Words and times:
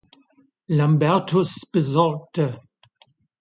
Lambertus 0.67 1.67
besorgte. 1.71 2.59